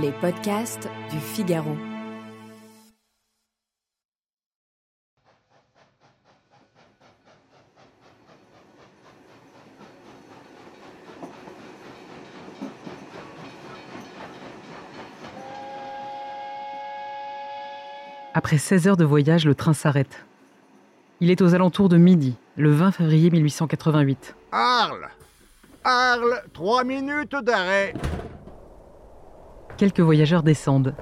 Les 0.00 0.12
podcasts 0.12 0.88
du 1.10 1.18
Figaro. 1.18 1.76
Après 18.34 18.56
16 18.56 18.88
heures 18.88 18.96
de 18.96 19.04
voyage, 19.04 19.44
le 19.44 19.54
train 19.54 19.74
s'arrête. 19.74 20.24
Il 21.20 21.30
est 21.30 21.42
aux 21.42 21.54
alentours 21.54 21.90
de 21.90 21.98
midi, 21.98 22.36
le 22.56 22.70
20 22.72 22.92
février 22.92 23.30
1888. 23.30 24.36
Arles 24.52 25.08
Arles, 25.84 26.42
trois 26.54 26.84
minutes 26.84 27.36
d'arrêt. 27.42 27.92
Quelques 29.82 29.98
voyageurs 29.98 30.44
descendent. 30.44 30.94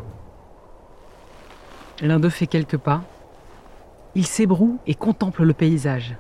L'un 2.00 2.18
d'eux 2.18 2.30
fait 2.30 2.46
quelques 2.46 2.78
pas. 2.78 3.02
Il 4.14 4.24
s'ébroue 4.24 4.78
et 4.86 4.94
contemple 4.94 5.42
le 5.42 5.52
paysage. 5.52 6.16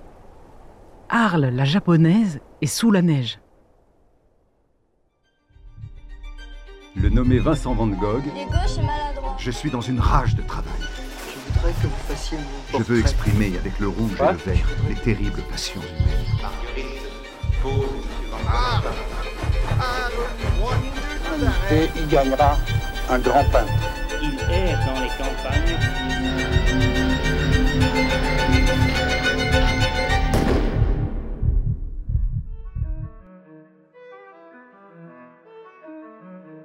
Arles, 1.08 1.46
la 1.46 1.64
japonaise, 1.64 2.40
est 2.60 2.66
sous 2.66 2.90
la 2.90 3.00
neige. 3.00 3.40
Le 6.96 7.08
nommé 7.08 7.38
Vincent 7.38 7.72
Van 7.72 7.86
Gogh, 7.86 8.24
Il 8.26 8.42
est 8.42 8.44
gauche 8.44 8.76
et 8.76 8.82
maladroit. 8.82 9.36
Je 9.38 9.50
suis 9.50 9.70
dans 9.70 9.80
une 9.80 9.98
rage 9.98 10.34
de 10.34 10.42
travail. 10.42 10.70
Je 10.82 11.54
voudrais 11.54 11.72
que 11.72 11.86
vous 11.86 11.96
fassiez 12.08 12.36
mon 12.36 12.78
Je 12.78 12.84
veux 12.84 13.00
exprimer 13.00 13.56
avec 13.56 13.80
le 13.80 13.88
rouge 13.88 14.20
et 14.20 14.32
le 14.32 14.36
vert 14.36 14.68
les 14.86 14.96
terribles 14.96 15.42
passions 15.48 15.80
humaines. 15.80 16.26
D'arrêt. 16.42 16.90
Et 21.40 21.88
il 21.96 22.06
gagnera 22.08 22.58
un 23.08 23.18
grand 23.18 23.44
pain. 23.44 23.64
Il 24.20 24.34
erre 24.52 24.78
dans 24.84 25.00
les 25.00 25.08
campagnes. 25.08 25.78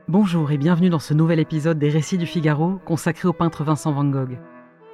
Bonjour 0.09 0.51
et 0.51 0.57
bienvenue 0.57 0.89
dans 0.89 0.99
ce 0.99 1.13
nouvel 1.13 1.39
épisode 1.39 1.79
des 1.79 1.89
Récits 1.89 2.17
du 2.17 2.25
Figaro 2.25 2.79
consacré 2.83 3.29
au 3.29 3.33
peintre 3.33 3.63
Vincent 3.63 3.93
Van 3.93 4.03
Gogh. 4.03 4.37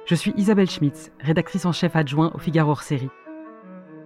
Je 0.06 0.14
suis 0.14 0.32
Isabelle 0.36 0.70
Schmitz, 0.70 1.10
rédactrice 1.20 1.64
en 1.64 1.72
chef 1.72 1.96
adjoint 1.96 2.30
au 2.34 2.38
Figaro 2.38 2.70
hors 2.70 2.82
série. 2.82 3.10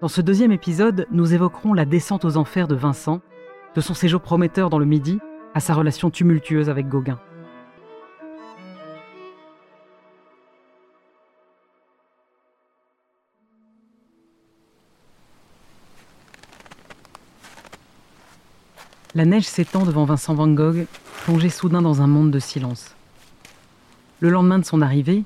Dans 0.00 0.08
ce 0.08 0.22
deuxième 0.22 0.52
épisode, 0.52 1.06
nous 1.10 1.34
évoquerons 1.34 1.74
la 1.74 1.84
descente 1.84 2.24
aux 2.24 2.38
enfers 2.38 2.66
de 2.66 2.74
Vincent, 2.74 3.20
de 3.74 3.82
son 3.82 3.92
séjour 3.92 4.22
prometteur 4.22 4.70
dans 4.70 4.78
le 4.78 4.86
Midi 4.86 5.18
à 5.56 5.60
sa 5.60 5.72
relation 5.72 6.10
tumultueuse 6.10 6.68
avec 6.68 6.86
Gauguin. 6.86 7.18
La 19.14 19.24
neige 19.24 19.44
s'étend 19.44 19.86
devant 19.86 20.04
Vincent 20.04 20.34
Van 20.34 20.46
Gogh, 20.46 20.84
plongé 21.24 21.48
soudain 21.48 21.80
dans 21.80 22.02
un 22.02 22.06
monde 22.06 22.30
de 22.30 22.38
silence. 22.38 22.94
Le 24.20 24.28
lendemain 24.28 24.58
de 24.58 24.66
son 24.66 24.82
arrivée, 24.82 25.24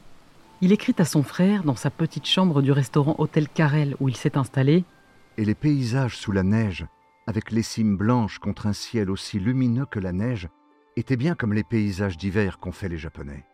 il 0.61 0.71
écrit 0.71 0.95
à 0.99 1.05
son 1.05 1.25
frère, 1.25 1.65
dans 1.65 1.75
sa 1.75 1.91
petite 1.91 2.27
chambre 2.27 2.63
du 2.63 2.71
restaurant 2.71 3.17
Hôtel 3.19 3.49
Carrel 3.49 3.97
où 3.99 4.09
il 4.09 4.17
s'est 4.17 4.39
installé, 4.39 4.85
Et 5.39 5.45
les 5.45 5.57
paysages 5.57 6.17
sous 6.17 6.31
la 6.31 6.45
neige, 6.45 6.87
avec 7.31 7.53
les 7.53 7.63
cimes 7.63 7.97
blanches 7.97 8.41
contre 8.41 8.67
un 8.67 8.73
ciel 8.73 9.09
aussi 9.09 9.39
lumineux 9.39 9.87
que 9.87 10.01
la 10.01 10.13
neige, 10.13 10.49
étaient 10.97 11.17
bien 11.17 11.37
comme 11.37 11.53
les 11.53 11.63
paysages 11.63 12.19
d'hiver 12.19 12.59
qu'ont 12.59 12.73
fait 12.73 12.89
les 12.89 12.99
Japonais. 12.99 13.47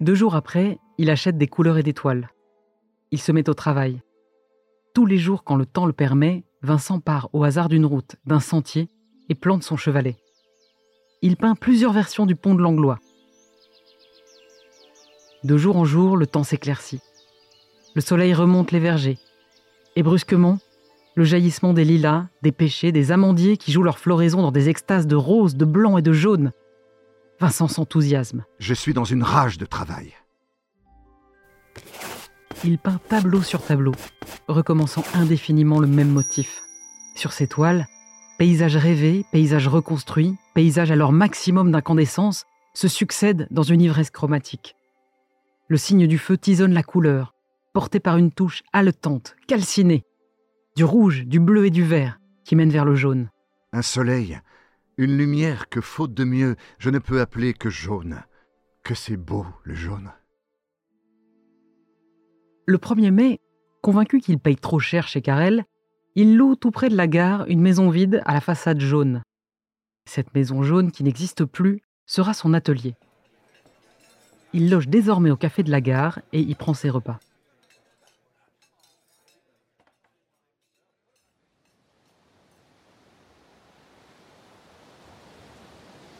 Deux 0.00 0.14
jours 0.14 0.34
après, 0.34 0.78
il 0.96 1.10
achète 1.10 1.36
des 1.36 1.46
couleurs 1.46 1.76
et 1.76 1.82
des 1.82 1.92
toiles. 1.92 2.30
Il 3.10 3.20
se 3.20 3.32
met 3.32 3.50
au 3.50 3.54
travail. 3.54 4.00
Tous 4.94 5.04
les 5.04 5.18
jours, 5.18 5.44
quand 5.44 5.56
le 5.56 5.66
temps 5.66 5.84
le 5.84 5.92
permet, 5.92 6.44
Vincent 6.62 7.00
part 7.00 7.28
au 7.34 7.44
hasard 7.44 7.68
d'une 7.68 7.84
route, 7.84 8.16
d'un 8.24 8.40
sentier, 8.40 8.88
et 9.28 9.34
plante 9.34 9.62
son 9.62 9.76
chevalet. 9.76 10.16
Il 11.20 11.36
peint 11.36 11.54
plusieurs 11.54 11.92
versions 11.92 12.24
du 12.24 12.34
pont 12.34 12.54
de 12.54 12.62
Langlois. 12.62 12.98
De 15.44 15.58
jour 15.58 15.76
en 15.76 15.84
jour, 15.84 16.16
le 16.16 16.26
temps 16.26 16.44
s'éclaircit. 16.44 17.02
Le 17.94 18.00
soleil 18.00 18.32
remonte 18.32 18.72
les 18.72 18.80
vergers. 18.80 19.18
Et 19.96 20.02
brusquement, 20.02 20.58
le 21.20 21.26
jaillissement 21.26 21.74
des 21.74 21.84
lilas, 21.84 22.28
des 22.40 22.50
pêchers, 22.50 22.92
des 22.92 23.12
amandiers 23.12 23.58
qui 23.58 23.72
jouent 23.72 23.82
leur 23.82 23.98
floraison 23.98 24.40
dans 24.40 24.52
des 24.52 24.70
extases 24.70 25.06
de 25.06 25.16
rose, 25.16 25.54
de 25.54 25.66
blanc 25.66 25.98
et 25.98 26.02
de 26.02 26.14
jaune. 26.14 26.52
Vincent 27.38 27.68
s'enthousiasme. 27.68 28.46
Je 28.58 28.72
suis 28.72 28.94
dans 28.94 29.04
une 29.04 29.22
rage 29.22 29.58
de 29.58 29.66
travail. 29.66 30.14
Il 32.64 32.78
peint 32.78 32.98
tableau 33.10 33.42
sur 33.42 33.60
tableau, 33.60 33.92
recommençant 34.48 35.04
indéfiniment 35.12 35.78
le 35.78 35.86
même 35.86 36.08
motif. 36.08 36.62
Sur 37.16 37.34
ses 37.34 37.46
toiles, 37.46 37.86
paysages 38.38 38.78
rêvés, 38.78 39.26
paysages 39.30 39.68
reconstruits, 39.68 40.36
paysages 40.54 40.90
à 40.90 40.96
leur 40.96 41.12
maximum 41.12 41.70
d'incandescence 41.70 42.46
se 42.72 42.88
succèdent 42.88 43.46
dans 43.50 43.62
une 43.62 43.82
ivresse 43.82 44.10
chromatique. 44.10 44.74
Le 45.68 45.76
signe 45.76 46.06
du 46.06 46.16
feu 46.16 46.38
tisonne 46.38 46.72
la 46.72 46.82
couleur, 46.82 47.34
porté 47.74 48.00
par 48.00 48.16
une 48.16 48.32
touche 48.32 48.62
haletante, 48.72 49.36
calcinée, 49.46 50.06
du 50.80 50.84
rouge, 50.84 51.26
du 51.26 51.40
bleu 51.40 51.66
et 51.66 51.70
du 51.70 51.84
vert 51.84 52.18
qui 52.42 52.56
mène 52.56 52.70
vers 52.70 52.86
le 52.86 52.94
jaune. 52.94 53.28
Un 53.74 53.82
soleil, 53.82 54.40
une 54.96 55.14
lumière 55.14 55.68
que, 55.68 55.82
faute 55.82 56.14
de 56.14 56.24
mieux, 56.24 56.56
je 56.78 56.88
ne 56.88 56.98
peux 56.98 57.20
appeler 57.20 57.52
que 57.52 57.68
jaune. 57.68 58.22
Que 58.82 58.94
c'est 58.94 59.18
beau, 59.18 59.44
le 59.64 59.74
jaune. 59.74 60.10
Le 62.64 62.78
1er 62.78 63.10
mai, 63.10 63.40
convaincu 63.82 64.20
qu'il 64.20 64.38
paye 64.38 64.56
trop 64.56 64.78
cher 64.78 65.06
chez 65.06 65.20
Carrel, 65.20 65.66
il 66.14 66.38
loue 66.38 66.56
tout 66.56 66.70
près 66.70 66.88
de 66.88 66.96
la 66.96 67.08
gare 67.08 67.44
une 67.48 67.60
maison 67.60 67.90
vide 67.90 68.22
à 68.24 68.32
la 68.32 68.40
façade 68.40 68.80
jaune. 68.80 69.22
Cette 70.06 70.34
maison 70.34 70.62
jaune 70.62 70.92
qui 70.92 71.04
n'existe 71.04 71.44
plus 71.44 71.82
sera 72.06 72.32
son 72.32 72.54
atelier. 72.54 72.94
Il 74.54 74.70
loge 74.70 74.88
désormais 74.88 75.30
au 75.30 75.36
café 75.36 75.62
de 75.62 75.70
la 75.70 75.82
gare 75.82 76.20
et 76.32 76.40
y 76.40 76.54
prend 76.54 76.72
ses 76.72 76.88
repas. 76.88 77.20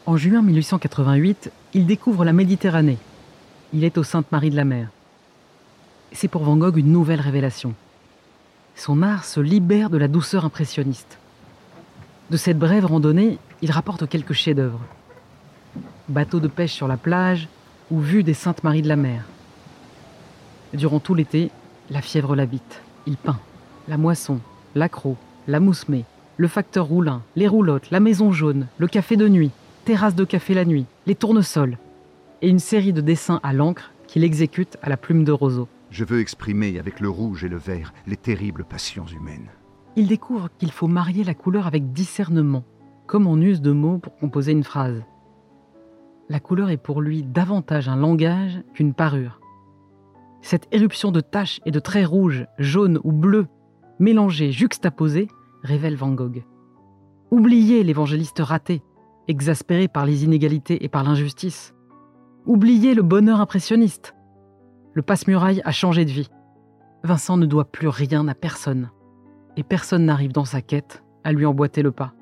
En 0.07 0.17
juin 0.17 0.41
1888, 0.41 1.51
il 1.75 1.85
découvre 1.85 2.25
la 2.25 2.33
Méditerranée. 2.33 2.97
Il 3.71 3.83
est 3.83 3.99
au 3.99 4.03
Sainte-Marie 4.03 4.49
de 4.49 4.55
la 4.55 4.65
Mer. 4.65 4.87
C'est 6.11 6.27
pour 6.27 6.43
Van 6.43 6.57
Gogh 6.57 6.77
une 6.77 6.91
nouvelle 6.91 7.21
révélation. 7.21 7.75
Son 8.75 9.03
art 9.03 9.25
se 9.25 9.39
libère 9.39 9.91
de 9.91 9.97
la 9.97 10.07
douceur 10.07 10.43
impressionniste. 10.43 11.19
De 12.31 12.37
cette 12.37 12.57
brève 12.57 12.87
randonnée, 12.87 13.37
il 13.61 13.69
rapporte 13.69 14.09
quelques 14.09 14.33
chefs-d'œuvre. 14.33 14.79
Bateau 16.09 16.39
de 16.39 16.47
pêche 16.47 16.73
sur 16.73 16.87
la 16.87 16.97
plage 16.97 17.47
ou 17.91 17.99
vue 17.99 18.23
des 18.23 18.33
Saintes 18.33 18.63
Maries 18.63 18.81
de 18.81 18.87
la 18.87 18.95
Mer. 18.95 19.23
Durant 20.73 20.99
tout 20.99 21.13
l'été, 21.13 21.51
la 21.91 22.01
fièvre 22.01 22.35
l'habite. 22.35 22.81
Il 23.05 23.17
peint 23.17 23.39
la 23.87 23.97
moisson, 23.97 24.39
l'accro, 24.73 25.15
la 25.47 25.59
moussemée, 25.59 26.05
le 26.37 26.47
facteur 26.47 26.85
roulin, 26.85 27.21
les 27.35 27.47
roulottes, 27.47 27.91
la 27.91 27.99
maison 27.99 28.31
jaune, 28.31 28.67
le 28.77 28.87
café 28.87 29.15
de 29.15 29.27
nuit, 29.27 29.51
terrasse 29.81 30.15
de 30.15 30.23
café 30.23 30.53
la 30.53 30.65
nuit, 30.65 30.85
les 31.05 31.15
tournesols, 31.15 31.77
et 32.41 32.49
une 32.49 32.59
série 32.59 32.93
de 32.93 33.01
dessins 33.01 33.39
à 33.43 33.53
l'encre 33.53 33.91
qu'il 34.07 34.23
exécute 34.23 34.77
à 34.81 34.89
la 34.89 34.97
plume 34.97 35.23
de 35.23 35.31
roseau. 35.31 35.67
Je 35.89 36.05
veux 36.05 36.19
exprimer 36.19 36.79
avec 36.79 36.99
le 36.99 37.09
rouge 37.09 37.43
et 37.43 37.49
le 37.49 37.57
vert 37.57 37.93
les 38.07 38.15
terribles 38.15 38.63
passions 38.63 39.05
humaines. 39.05 39.49
Il 39.95 40.07
découvre 40.07 40.49
qu'il 40.57 40.71
faut 40.71 40.87
marier 40.87 41.23
la 41.23 41.33
couleur 41.33 41.67
avec 41.67 41.91
discernement, 41.91 42.63
comme 43.07 43.27
on 43.27 43.41
use 43.41 43.61
de 43.61 43.71
mots 43.71 43.97
pour 43.97 44.15
composer 44.15 44.53
une 44.53 44.63
phrase. 44.63 45.03
La 46.29 46.39
couleur 46.39 46.69
est 46.69 46.77
pour 46.77 47.01
lui 47.01 47.23
davantage 47.23 47.89
un 47.89 47.97
langage 47.97 48.61
qu'une 48.73 48.93
parure. 48.93 49.41
Cette 50.41 50.67
éruption 50.71 51.11
de 51.11 51.19
taches 51.19 51.59
et 51.65 51.71
de 51.71 51.79
traits 51.79 52.07
rouges, 52.07 52.45
jaunes 52.57 52.99
ou 53.03 53.11
bleus, 53.11 53.47
mélangés, 53.99 54.51
juxtaposés, 54.51 55.27
révèle 55.61 55.97
Van 55.97 56.11
Gogh. 56.11 56.43
Oubliez 57.31 57.83
l'évangéliste 57.83 58.39
raté, 58.39 58.81
exaspéré 59.27 59.87
par 59.87 60.05
les 60.05 60.23
inégalités 60.23 60.83
et 60.83 60.89
par 60.89 61.03
l'injustice. 61.03 61.73
Oubliez 62.45 62.93
le 62.93 63.03
bonheur 63.03 63.39
impressionniste. 63.39 64.15
Le 64.93 65.01
passe-muraille 65.01 65.61
a 65.63 65.71
changé 65.71 66.05
de 66.05 66.11
vie. 66.11 66.29
Vincent 67.03 67.37
ne 67.37 67.45
doit 67.45 67.71
plus 67.71 67.87
rien 67.87 68.27
à 68.27 68.35
personne. 68.35 68.89
Et 69.57 69.63
personne 69.63 70.05
n'arrive 70.05 70.31
dans 70.31 70.45
sa 70.45 70.61
quête 70.61 71.03
à 71.23 71.31
lui 71.31 71.45
emboîter 71.45 71.81
le 71.81 71.91
pas. 71.91 72.13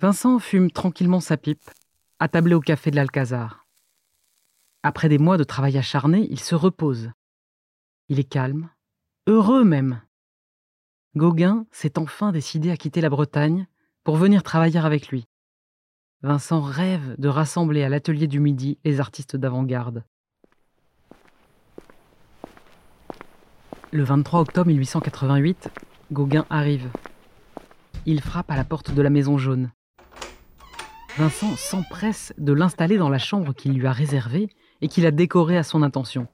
Vincent 0.00 0.38
fume 0.38 0.70
tranquillement 0.70 1.18
sa 1.18 1.36
pipe, 1.36 1.70
attablé 2.20 2.54
au 2.54 2.60
café 2.60 2.92
de 2.92 2.96
l'Alcazar. 2.96 3.66
Après 4.84 5.08
des 5.08 5.18
mois 5.18 5.36
de 5.36 5.44
travail 5.44 5.76
acharné, 5.76 6.28
il 6.30 6.38
se 6.38 6.54
repose. 6.54 7.10
Il 8.08 8.20
est 8.20 8.24
calme, 8.24 8.70
heureux 9.28 9.62
même. 9.62 10.00
Gauguin 11.14 11.66
s'est 11.70 11.98
enfin 11.98 12.32
décidé 12.32 12.70
à 12.70 12.78
quitter 12.78 13.02
la 13.02 13.10
Bretagne 13.10 13.66
pour 14.02 14.16
venir 14.16 14.42
travailler 14.42 14.80
avec 14.80 15.08
lui. 15.08 15.26
Vincent 16.22 16.62
rêve 16.62 17.14
de 17.18 17.28
rassembler 17.28 17.84
à 17.84 17.90
l'atelier 17.90 18.26
du 18.26 18.40
Midi 18.40 18.78
les 18.84 19.00
artistes 19.00 19.36
d'avant-garde. 19.36 20.02
Le 23.92 24.02
23 24.02 24.40
octobre 24.40 24.68
1888, 24.68 25.70
Gauguin 26.10 26.46
arrive. 26.48 26.90
Il 28.06 28.22
frappe 28.22 28.50
à 28.50 28.56
la 28.56 28.64
porte 28.64 28.92
de 28.92 29.02
la 29.02 29.10
Maison 29.10 29.36
Jaune. 29.36 29.70
Vincent 31.18 31.54
s'empresse 31.56 32.32
de 32.38 32.52
l'installer 32.52 32.96
dans 32.96 33.10
la 33.10 33.18
chambre 33.18 33.52
qu'il 33.52 33.74
lui 33.74 33.86
a 33.86 33.92
réservée 33.92 34.48
et 34.80 34.88
qu'il 34.88 35.04
a 35.04 35.10
décorée 35.10 35.58
à 35.58 35.62
son 35.62 35.82
intention. 35.82 36.28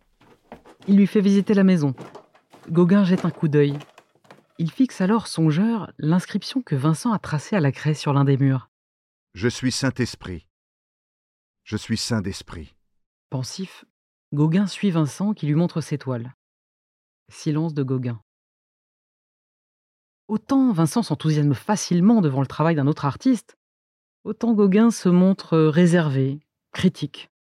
Il 0.87 0.97
lui 0.97 1.09
fait 1.09 1.21
visiter 1.21 1.55
la 1.55 1.65
maison. 1.65 1.95
Gauguin 2.71 3.05
jette 3.05 3.27
un 3.27 3.31
coup 3.31 3.49
d'œil. 3.49 3.79
Il 4.59 4.71
fixe 4.71 5.01
alors 5.01 5.27
songeur 5.27 5.93
l'inscription 5.99 6.63
que 6.63 6.75
Vincent 6.75 7.13
a 7.13 7.19
tracée 7.19 7.57
à 7.57 7.61
la 7.61 7.73
craie 7.73 7.95
sur 7.95 8.13
l'un 8.13 8.25
des 8.25 8.39
murs. 8.39 8.71
Je 9.35 9.49
suis 9.49 9.73
Saint-Esprit. 9.73 10.47
Je 11.65 11.77
suis 11.77 11.99
Saint 11.99 12.23
d'Esprit. 12.23 12.75
Pensif, 13.29 13.85
Gauguin 14.33 14.67
suit 14.67 14.91
Vincent 14.91 15.35
qui 15.35 15.47
lui 15.47 15.55
montre 15.55 15.81
ses 15.81 15.99
toiles. 15.99 16.35
Silence 17.29 17.75
de 17.75 17.83
Gauguin. 17.83 18.21
Autant 20.29 20.73
Vincent 20.73 21.03
s'enthousiasme 21.03 21.55
facilement 21.55 22.23
devant 22.23 22.41
le 22.41 22.47
travail 22.47 22.77
d'un 22.77 22.87
autre 22.87 23.05
artiste, 23.05 23.59
autant 24.25 24.55
Gauguin 24.55 24.91
se 24.91 25.11
montre 25.11 25.59
réservé, 25.59 26.41
critique. 26.73 27.31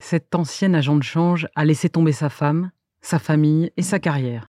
Cet 0.00 0.34
ancien 0.34 0.74
agent 0.74 0.96
de 0.96 1.02
change 1.02 1.48
a 1.54 1.64
laissé 1.64 1.88
tomber 1.88 2.12
sa 2.12 2.28
femme, 2.28 2.72
sa 3.06 3.20
famille 3.20 3.70
et 3.76 3.82
sa 3.82 4.00
carrière. 4.00 4.48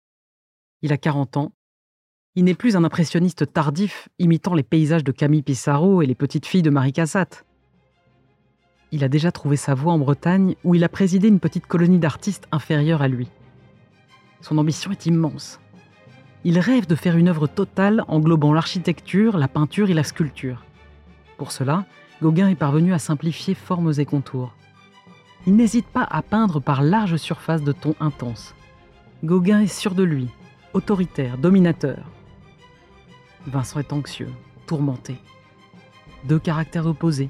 Il 0.81 0.93
a 0.93 0.97
40 0.97 1.35
ans. 1.35 1.51
Il 2.35 2.45
n'est 2.45 2.53
plus 2.53 2.77
un 2.77 2.85
impressionniste 2.85 3.51
tardif 3.51 4.07
imitant 4.17 4.53
les 4.53 4.63
paysages 4.63 5.03
de 5.03 5.11
Camille 5.11 5.41
Pissarro 5.41 6.01
et 6.01 6.05
les 6.05 6.15
petites 6.15 6.45
filles 6.45 6.61
de 6.61 6.69
Marie 6.69 6.93
Cassatt. 6.93 7.45
Il 8.93 9.03
a 9.03 9.09
déjà 9.09 9.33
trouvé 9.33 9.57
sa 9.57 9.73
voie 9.73 9.91
en 9.91 9.99
Bretagne 9.99 10.55
où 10.63 10.73
il 10.73 10.85
a 10.85 10.89
présidé 10.89 11.27
une 11.27 11.41
petite 11.41 11.67
colonie 11.67 11.99
d'artistes 11.99 12.47
inférieure 12.53 13.01
à 13.01 13.09
lui. 13.09 13.27
Son 14.39 14.57
ambition 14.57 14.89
est 14.91 15.05
immense. 15.05 15.59
Il 16.45 16.57
rêve 16.57 16.87
de 16.87 16.95
faire 16.95 17.17
une 17.17 17.27
œuvre 17.27 17.47
totale 17.47 18.05
englobant 18.07 18.53
l'architecture, 18.53 19.37
la 19.37 19.49
peinture 19.49 19.89
et 19.89 19.93
la 19.93 20.03
sculpture. 20.05 20.63
Pour 21.37 21.51
cela, 21.51 21.83
Gauguin 22.21 22.47
est 22.47 22.55
parvenu 22.55 22.93
à 22.93 22.99
simplifier 22.99 23.53
formes 23.53 23.91
et 23.97 24.05
contours 24.05 24.55
il 25.47 25.55
n'hésite 25.55 25.87
pas 25.87 26.03
à 26.03 26.21
peindre 26.21 26.59
par 26.59 26.81
larges 26.81 27.17
surfaces 27.17 27.63
de 27.63 27.71
tons 27.71 27.95
intenses. 27.99 28.55
Gauguin 29.23 29.61
est 29.61 29.67
sûr 29.67 29.93
de 29.93 30.03
lui, 30.03 30.27
autoritaire, 30.73 31.37
dominateur. 31.37 32.05
Vincent 33.47 33.79
est 33.79 33.93
anxieux, 33.93 34.31
tourmenté. 34.65 35.17
Deux 36.23 36.39
caractères 36.39 36.87
opposés, 36.87 37.29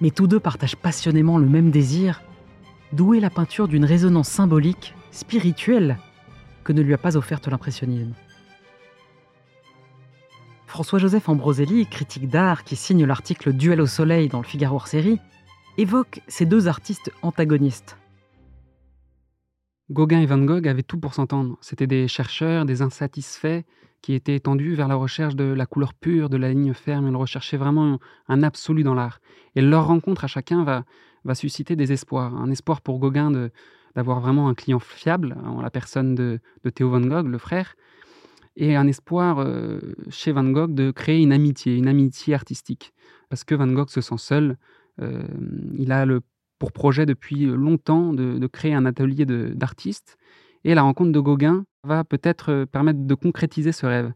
mais 0.00 0.10
tous 0.10 0.28
deux 0.28 0.38
partagent 0.38 0.76
passionnément 0.76 1.38
le 1.38 1.46
même 1.46 1.70
désir, 1.70 2.22
douer 2.92 3.18
la 3.18 3.30
peinture 3.30 3.66
d'une 3.66 3.84
résonance 3.84 4.28
symbolique, 4.28 4.94
spirituelle, 5.10 5.98
que 6.62 6.72
ne 6.72 6.82
lui 6.82 6.94
a 6.94 6.98
pas 6.98 7.16
offerte 7.16 7.48
l'impressionnisme. 7.48 8.12
François-Joseph 10.66 11.28
Ambroselli, 11.28 11.86
critique 11.86 12.28
d'art 12.28 12.62
qui 12.62 12.76
signe 12.76 13.04
l'article 13.04 13.52
Duel 13.52 13.80
au 13.80 13.86
soleil 13.86 14.28
dans 14.28 14.40
le 14.40 14.44
Figaro 14.44 14.76
hors 14.76 14.88
série, 14.88 15.18
évoque 15.78 16.20
ces 16.26 16.46
deux 16.46 16.68
artistes 16.68 17.12
antagonistes. 17.22 17.98
Gauguin 19.90 20.20
et 20.20 20.26
Van 20.26 20.38
Gogh 20.38 20.66
avaient 20.66 20.82
tout 20.82 20.98
pour 20.98 21.14
s'entendre. 21.14 21.58
C'étaient 21.60 21.86
des 21.86 22.08
chercheurs, 22.08 22.64
des 22.64 22.82
insatisfaits 22.82 23.62
qui 24.02 24.14
étaient 24.14 24.40
tendus 24.40 24.74
vers 24.74 24.88
la 24.88 24.94
recherche 24.94 25.36
de 25.36 25.44
la 25.44 25.66
couleur 25.66 25.94
pure, 25.94 26.28
de 26.28 26.36
la 26.36 26.50
ligne 26.50 26.74
ferme. 26.74 27.08
Ils 27.08 27.16
recherchaient 27.16 27.56
vraiment 27.56 27.98
un 28.28 28.42
absolu 28.42 28.82
dans 28.82 28.94
l'art. 28.94 29.20
Et 29.54 29.60
leur 29.60 29.86
rencontre 29.86 30.24
à 30.24 30.26
chacun 30.26 30.64
va, 30.64 30.84
va 31.24 31.34
susciter 31.34 31.76
des 31.76 31.92
espoirs. 31.92 32.34
Un 32.34 32.50
espoir 32.50 32.80
pour 32.80 32.98
Gauguin 32.98 33.50
d'avoir 33.94 34.20
vraiment 34.20 34.48
un 34.48 34.54
client 34.54 34.80
fiable, 34.80 35.36
en 35.44 35.60
la 35.60 35.70
personne 35.70 36.14
de, 36.14 36.40
Théo 36.74 36.90
Van 36.90 37.00
Gogh, 37.00 37.26
le 37.26 37.38
frère, 37.38 37.76
et 38.56 38.74
un 38.74 38.86
espoir 38.86 39.38
euh, 39.38 39.80
chez 40.08 40.32
Van 40.32 40.44
Gogh 40.44 40.74
de 40.74 40.90
créer 40.90 41.22
une 41.22 41.32
amitié, 41.32 41.76
une 41.76 41.88
amitié 41.88 42.34
artistique. 42.34 42.92
Parce 43.28 43.44
que 43.44 43.54
Van 43.54 43.66
Gogh 43.66 43.90
se 43.90 44.00
sent 44.00 44.18
seul, 44.18 44.56
il 44.98 45.92
a 45.92 46.06
le, 46.06 46.22
pour 46.58 46.72
projet 46.72 47.06
depuis 47.06 47.46
longtemps 47.46 48.12
de, 48.12 48.46
créer 48.46 48.74
un 48.74 48.86
atelier 48.86 49.26
d'artistes. 49.26 50.16
Et 50.64 50.74
la 50.74 50.82
rencontre 50.82 51.12
de 51.12 51.20
Gauguin 51.20 51.64
va 51.84 52.02
peut-être 52.02 52.50
euh, 52.50 52.66
permettre 52.66 53.00
de 53.00 53.14
concrétiser 53.14 53.70
ce 53.70 53.86
rêve. 53.86 54.12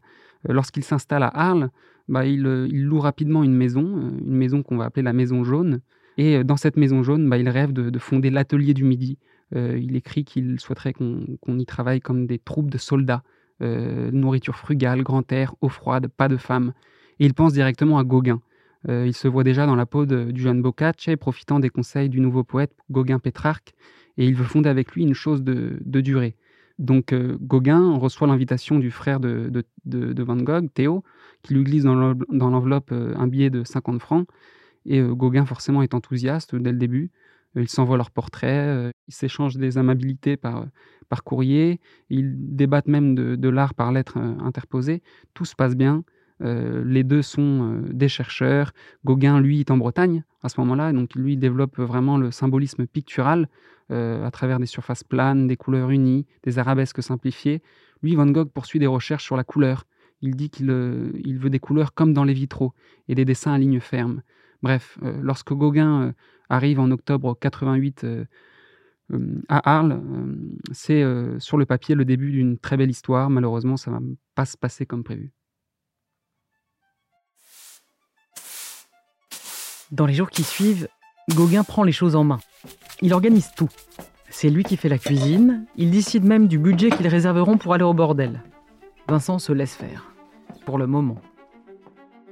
Euh, 0.49 0.53
lorsqu'il 0.53 0.83
s'installe 0.83 1.23
à 1.23 1.27
Arles, 1.27 1.69
bah, 2.09 2.25
il, 2.25 2.41
loue 2.41 2.99
rapidement 2.99 3.43
une 3.43 3.55
maison, 3.55 3.83
une 4.19 4.35
maison 4.35 4.61
qu'on 4.61 4.75
va 4.75 4.85
appeler 4.85 5.03
la 5.03 5.13
Maison 5.13 5.45
Jaune. 5.45 5.79
Et 6.17 6.43
dans 6.43 6.57
cette 6.57 6.75
Maison 6.75 7.03
Jaune, 7.03 7.29
bah, 7.29 7.37
il 7.37 7.47
rêve 7.47 7.71
de, 7.71 7.99
fonder 7.99 8.29
l'atelier 8.29 8.73
du 8.73 8.83
Midi. 8.83 9.17
il 9.55 9.95
écrit 9.95 10.25
qu'il 10.25 10.59
souhaiterait 10.59 10.93
qu'on 10.93 11.59
y 11.59 11.65
travaille 11.65 12.01
comme 12.01 12.27
des 12.27 12.37
troupes 12.37 12.69
de 12.69 12.77
soldats. 12.77 13.23
nourriture 13.61 14.57
frugale, 14.57 15.03
grand 15.03 15.31
air, 15.31 15.55
eau 15.61 15.69
froide, 15.69 16.07
pas 16.07 16.27
de 16.27 16.35
femmes. 16.35 16.73
Et 17.19 17.25
il 17.25 17.33
pense 17.33 17.53
directement 17.53 17.97
à 17.97 18.03
Gauguin. 18.03 18.41
Euh, 18.89 19.05
il 19.05 19.13
se 19.13 19.27
voit 19.27 19.43
déjà 19.43 19.65
dans 19.65 19.75
la 19.75 19.85
peau 19.85 20.05
du 20.05 20.41
jeune 20.41 20.61
Boccace, 20.61 21.09
profitant 21.19 21.59
des 21.59 21.69
conseils 21.69 22.09
du 22.09 22.19
nouveau 22.19 22.43
poète 22.43 22.75
Gauguin 22.89 23.19
Pétrarque, 23.19 23.73
et 24.17 24.25
il 24.25 24.35
veut 24.35 24.45
fonder 24.45 24.69
avec 24.69 24.93
lui 24.93 25.03
une 25.03 25.13
chose 25.13 25.43
de, 25.43 25.79
durée. 26.01 26.35
Donc 26.79 27.13
euh, 27.13 27.37
Gauguin 27.39 27.95
reçoit 27.97 28.27
l'invitation 28.27 28.79
du 28.79 28.89
frère 28.89 29.19
de, 29.19 29.51
Van 29.85 30.37
Gogh, 30.37 30.67
Théo, 30.73 31.03
qui 31.43 31.53
lui 31.53 31.63
glisse 31.63 31.83
dans 31.83 32.49
l'enveloppe 32.49 32.91
euh, 32.91 33.13
un 33.15 33.27
billet 33.27 33.49
de 33.49 33.63
50 33.63 34.01
francs. 34.01 34.27
Et 34.85 34.99
Gauguin, 34.99 35.45
forcément, 35.45 35.83
est 35.83 35.93
enthousiaste 35.93 36.55
dès 36.55 36.71
le 36.71 36.79
début. 36.79 37.11
Ils 37.55 37.69
s'envoient 37.69 37.97
leurs 37.97 38.09
portraits, 38.09 38.91
ils 39.07 39.13
s'échangent 39.13 39.57
des 39.57 39.77
amabilités 39.77 40.37
par, 40.37 40.65
par 41.07 41.23
courrier, 41.23 41.81
ils 42.09 42.55
débattent 42.55 42.87
même 42.87 43.13
de, 43.13 43.49
l'art 43.49 43.75
par 43.75 43.91
lettres 43.91 44.17
interposées. 44.17 45.03
Tout 45.35 45.45
se 45.45 45.55
passe 45.55 45.75
bien. 45.75 46.03
Euh, 46.41 46.83
les 46.85 47.03
deux 47.03 47.21
sont 47.21 47.41
euh, 47.73 47.93
des 47.93 48.07
chercheurs. 48.07 48.73
Gauguin, 49.05 49.39
lui, 49.39 49.59
est 49.59 49.71
en 49.71 49.77
Bretagne 49.77 50.23
à 50.43 50.49
ce 50.49 50.59
moment-là, 50.61 50.91
donc 50.91 51.13
lui 51.15 51.37
développe 51.37 51.77
vraiment 51.77 52.17
le 52.17 52.31
symbolisme 52.31 52.87
pictural 52.87 53.47
euh, 53.91 54.25
à 54.25 54.31
travers 54.31 54.59
des 54.59 54.65
surfaces 54.65 55.03
planes, 55.03 55.47
des 55.47 55.57
couleurs 55.57 55.91
unies, 55.91 56.25
des 56.43 56.57
arabesques 56.57 57.03
simplifiées. 57.03 57.61
Lui, 58.01 58.15
Van 58.15 58.25
Gogh 58.25 58.49
poursuit 58.49 58.79
des 58.79 58.87
recherches 58.87 59.23
sur 59.23 59.37
la 59.37 59.43
couleur. 59.43 59.85
Il 60.21 60.35
dit 60.35 60.49
qu'il 60.49 60.67
veut 60.67 61.49
des 61.49 61.59
couleurs 61.59 61.93
comme 61.93 62.13
dans 62.13 62.23
les 62.23 62.33
vitraux 62.33 62.73
et 63.07 63.15
des 63.15 63.25
dessins 63.25 63.53
à 63.53 63.57
ligne 63.57 63.79
ferme. 63.79 64.21
Bref, 64.61 64.99
lorsque 65.01 65.51
Gauguin 65.51 66.13
arrive 66.47 66.79
en 66.79 66.91
octobre 66.91 67.35
88 67.39 68.05
à 69.47 69.77
Arles, 69.77 69.99
c'est 70.71 71.03
sur 71.39 71.57
le 71.57 71.65
papier 71.65 71.95
le 71.95 72.05
début 72.05 72.31
d'une 72.31 72.59
très 72.59 72.77
belle 72.77 72.91
histoire. 72.91 73.31
Malheureusement, 73.31 73.77
ça 73.77 73.89
ne 73.89 73.95
va 73.95 74.01
pas 74.35 74.45
se 74.45 74.57
passer 74.57 74.85
comme 74.85 75.03
prévu. 75.03 75.31
Dans 79.91 80.05
les 80.05 80.13
jours 80.13 80.29
qui 80.29 80.43
suivent, 80.43 80.87
Gauguin 81.35 81.65
prend 81.65 81.83
les 81.83 81.91
choses 81.91 82.15
en 82.15 82.23
main. 82.23 82.39
Il 83.01 83.13
organise 83.13 83.51
tout. 83.57 83.67
C'est 84.29 84.49
lui 84.49 84.63
qui 84.63 84.77
fait 84.77 84.87
la 84.87 84.97
cuisine, 84.97 85.65
il 85.75 85.91
décide 85.91 86.23
même 86.23 86.47
du 86.47 86.57
budget 86.57 86.89
qu'ils 86.89 87.09
réserveront 87.09 87.57
pour 87.57 87.73
aller 87.73 87.83
au 87.83 87.93
bordel. 87.93 88.41
Vincent 89.09 89.37
se 89.37 89.51
laisse 89.51 89.75
faire, 89.75 90.13
pour 90.65 90.77
le 90.77 90.87
moment. 90.87 91.17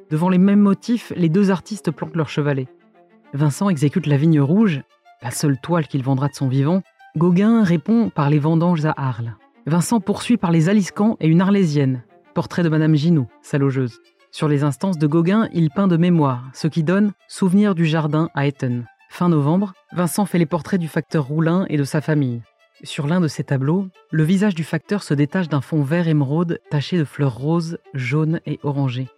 Devant 0.10 0.30
les 0.30 0.38
mêmes 0.38 0.62
motifs, 0.62 1.12
les 1.18 1.28
deux 1.28 1.51
artistes 1.51 1.92
plantent 1.92 2.16
leur 2.16 2.30
chevalet. 2.30 2.70
Vincent 3.34 3.70
exécute 3.70 4.08
la 4.08 4.16
vigne 4.16 4.39
rouge, 4.39 4.82
la 5.22 5.32
seule 5.32 5.60
toile 5.60 5.88
qu'il 5.88 6.01
vendra 6.01 6.30
de 6.30 6.36
son 6.36 6.48
vivant. 6.48 6.82
Gauguin 7.18 7.63
répond 7.63 8.10
par 8.10 8.30
les 8.30 8.39
vendanges 8.39 8.86
à 8.86 8.94
Arles. 8.96 9.36
Vincent 9.66 10.00
poursuit 10.00 10.38
par 10.38 10.51
les 10.51 10.70
Aliscans 10.70 11.18
et 11.20 11.28
une 11.28 11.42
Arlésienne, 11.42 12.04
portrait 12.34 12.63
de 12.63 12.70
Madame 12.70 12.96
Ginoux, 12.96 13.28
sa 13.42 13.58
logeuse. 13.58 14.00
Sur 14.32 14.48
les 14.48 14.64
instances 14.64 15.00
de 15.00 15.08
Gauguin, 15.08 15.50
il 15.54 15.72
peint 15.72 15.88
de 15.88 15.98
mémoire, 15.98 16.44
ce 16.54 16.68
qui 16.68 16.84
donne 16.84 17.14
Souvenir 17.28 17.74
du 17.74 17.86
jardin 17.86 18.30
à 18.36 18.46
Eton. 18.46 18.84
Fin 19.10 19.28
novembre, 19.28 19.74
Vincent 19.92 20.26
fait 20.26 20.38
les 20.38 20.46
portraits 20.46 20.80
du 20.80 20.88
facteur 20.88 21.26
Roulin 21.26 21.66
et 21.68 21.78
de 21.78 21.84
sa 21.84 22.00
famille. 22.00 22.44
Sur 22.84 23.08
l'un 23.08 23.22
de 23.22 23.28
ces 23.28 23.44
tableaux, 23.44 23.88
le 24.12 24.24
visage 24.24 24.54
du 24.54 24.64
facteur 24.64 25.02
se 25.02 25.16
détache 25.16 25.50
d'un 25.50 25.62
fond 25.62 25.82
vert 25.82 26.08
émeraude 26.08 26.60
taché 26.70 26.98
de 27.00 27.06
fleurs 27.06 27.36
roses, 27.36 27.80
jaunes 27.96 28.40
et 28.46 28.60
orangées. 28.62 29.10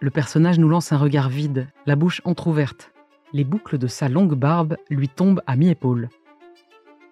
Le 0.00 0.10
personnage 0.10 0.58
nous 0.58 0.68
lance 0.68 0.92
un 0.92 0.98
regard 0.98 1.28
vide, 1.28 1.68
la 1.84 1.94
bouche 1.94 2.22
entr'ouverte. 2.24 2.92
Les 3.34 3.44
boucles 3.44 3.76
de 3.76 3.86
sa 3.86 4.08
longue 4.08 4.34
barbe 4.34 4.78
lui 4.88 5.10
tombent 5.10 5.42
à 5.46 5.56
mi-épaule. 5.56 6.08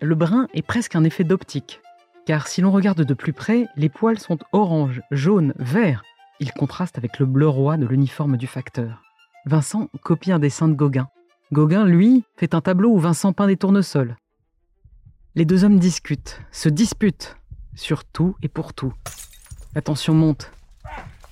Le 0.00 0.14
brun 0.14 0.48
est 0.54 0.66
presque 0.66 0.96
un 0.96 1.04
effet 1.04 1.24
d'optique, 1.24 1.82
car 2.24 2.48
si 2.48 2.62
l'on 2.62 2.70
regarde 2.70 3.04
de 3.04 3.14
plus 3.14 3.34
près, 3.34 3.66
les 3.76 3.90
poils 3.90 4.18
sont 4.18 4.38
orange, 4.52 5.02
jaune, 5.10 5.52
vert, 5.58 6.02
il 6.40 6.52
contraste 6.52 6.98
avec 6.98 7.18
le 7.18 7.26
bleu 7.26 7.48
roi 7.48 7.76
de 7.76 7.86
l'uniforme 7.86 8.36
du 8.36 8.46
facteur. 8.46 9.02
Vincent 9.46 9.88
copie 10.02 10.32
un 10.32 10.38
dessin 10.38 10.68
de 10.68 10.74
Gauguin. 10.74 11.08
Gauguin, 11.52 11.84
lui, 11.84 12.24
fait 12.36 12.54
un 12.54 12.60
tableau 12.60 12.90
où 12.90 12.98
Vincent 12.98 13.32
peint 13.32 13.46
des 13.46 13.56
tournesols. 13.56 14.16
Les 15.34 15.44
deux 15.44 15.64
hommes 15.64 15.78
discutent, 15.78 16.40
se 16.52 16.68
disputent 16.68 17.36
sur 17.74 18.04
tout 18.04 18.36
et 18.42 18.48
pour 18.48 18.74
tout. 18.74 18.92
La 19.74 19.82
tension 19.82 20.14
monte. 20.14 20.52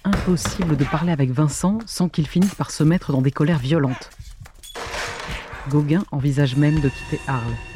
Impossible 0.05 0.77
de 0.77 0.85
parler 0.85 1.13
avec 1.13 1.31
Vincent 1.31 1.79
sans 1.87 2.09
qu'il 2.09 2.27
finisse 2.27 2.55
par 2.55 2.71
se 2.71 2.85
mettre 2.85 3.13
dans 3.13 3.23
des 3.23 3.33
colères 3.33 3.59
violentes. 3.59 4.11
Gauguin 5.69 6.05
envisage 6.13 6.57
même 6.57 6.81
de 6.81 6.89
quitter 6.89 7.21
Arles. 7.27 7.57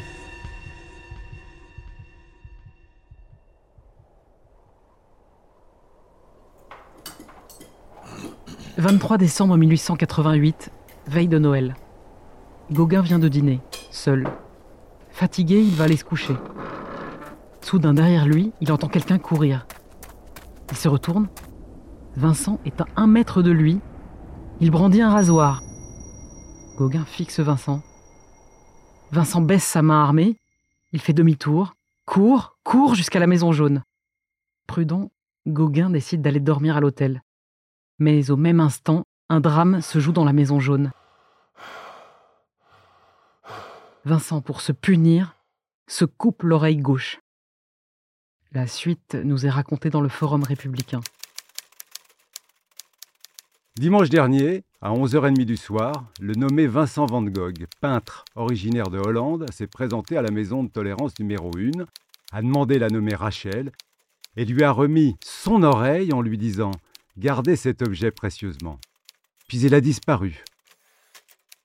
23 8.81 9.19
décembre 9.19 9.57
1888, 9.57 10.71
veille 11.05 11.27
de 11.27 11.37
Noël. 11.37 11.75
Gauguin 12.71 13.03
vient 13.03 13.19
de 13.19 13.27
dîner, 13.27 13.59
seul. 13.91 14.27
Fatigué, 15.11 15.61
il 15.61 15.75
va 15.75 15.83
aller 15.83 15.97
se 15.97 16.03
coucher. 16.03 16.33
Soudain, 17.61 17.93
derrière 17.93 18.25
lui, 18.25 18.51
il 18.59 18.71
entend 18.71 18.87
quelqu'un 18.87 19.19
courir. 19.19 19.67
Il 20.71 20.77
se 20.77 20.87
retourne. 20.87 21.29
Vincent 22.15 22.59
est 22.65 22.81
à 22.81 22.87
un 22.95 23.05
mètre 23.05 23.43
de 23.43 23.51
lui. 23.51 23.79
Il 24.61 24.71
brandit 24.71 25.03
un 25.03 25.11
rasoir. 25.11 25.61
Gauguin 26.79 27.05
fixe 27.05 27.39
Vincent. 27.39 27.83
Vincent 29.11 29.41
baisse 29.41 29.63
sa 29.63 29.83
main 29.83 30.01
armée. 30.01 30.37
Il 30.91 31.01
fait 31.01 31.13
demi-tour, 31.13 31.75
court, 32.07 32.57
court 32.63 32.95
jusqu'à 32.95 33.19
la 33.19 33.27
maison 33.27 33.51
jaune. 33.51 33.83
Prudent, 34.65 35.11
Gauguin 35.45 35.91
décide 35.91 36.23
d'aller 36.23 36.39
dormir 36.39 36.77
à 36.77 36.79
l'hôtel. 36.79 37.21
Mais 38.01 38.31
au 38.31 38.35
même 38.35 38.59
instant, 38.59 39.03
un 39.29 39.41
drame 39.41 39.79
se 39.79 39.99
joue 39.99 40.11
dans 40.11 40.25
la 40.25 40.33
maison 40.33 40.59
jaune. 40.59 40.91
Vincent, 44.05 44.41
pour 44.41 44.61
se 44.61 44.71
punir, 44.71 45.35
se 45.85 46.05
coupe 46.05 46.41
l'oreille 46.41 46.77
gauche. 46.77 47.19
La 48.53 48.65
suite 48.65 49.13
nous 49.23 49.45
est 49.45 49.51
racontée 49.51 49.91
dans 49.91 50.01
le 50.01 50.09
Forum 50.09 50.41
républicain. 50.41 51.01
Dimanche 53.75 54.09
dernier, 54.09 54.63
à 54.81 54.91
11h30 54.91 55.45
du 55.45 55.55
soir, 55.55 56.07
le 56.19 56.33
nommé 56.33 56.65
Vincent 56.65 57.05
Van 57.05 57.21
Gogh, 57.21 57.67
peintre 57.81 58.25
originaire 58.33 58.89
de 58.89 58.97
Hollande, 58.97 59.45
s'est 59.51 59.67
présenté 59.67 60.17
à 60.17 60.23
la 60.23 60.31
maison 60.31 60.63
de 60.63 60.69
tolérance 60.69 61.19
numéro 61.19 61.51
1, 61.55 61.85
a 62.31 62.41
demandé 62.41 62.79
la 62.79 62.87
nommée 62.87 63.13
Rachel 63.13 63.71
et 64.37 64.45
lui 64.45 64.63
a 64.63 64.71
remis 64.71 65.17
son 65.23 65.61
oreille 65.61 66.11
en 66.13 66.21
lui 66.21 66.39
disant 66.39 66.71
Gardez 67.17 67.55
cet 67.55 67.81
objet 67.81 68.11
précieusement. 68.11 68.79
Puis 69.47 69.59
il 69.61 69.73
a 69.73 69.81
disparu. 69.81 70.43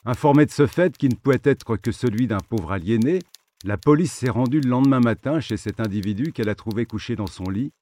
Informé 0.04 0.46
de 0.46 0.50
ce 0.50 0.66
fait 0.66 0.96
qui 0.96 1.08
ne 1.08 1.14
pouvait 1.14 1.40
être 1.44 1.76
que 1.76 1.92
celui 1.92 2.26
d'un 2.26 2.40
pauvre 2.40 2.72
aliéné, 2.72 3.20
la 3.64 3.76
police 3.76 4.12
s'est 4.12 4.30
rendue 4.30 4.60
le 4.60 4.68
lendemain 4.70 5.00
matin 5.00 5.40
chez 5.40 5.56
cet 5.56 5.80
individu 5.80 6.32
qu'elle 6.32 6.48
a 6.48 6.54
trouvé 6.54 6.86
couché 6.86 7.16
dans 7.16 7.26
son 7.26 7.44
lit, 7.44 7.72